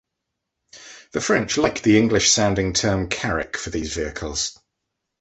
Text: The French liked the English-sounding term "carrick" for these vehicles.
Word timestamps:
The 1.11 1.21
French 1.21 1.57
liked 1.57 1.83
the 1.83 1.99
English-sounding 1.99 2.73
term 2.73 3.07
"carrick" 3.07 3.55
for 3.55 3.69
these 3.69 3.93
vehicles. 3.93 4.59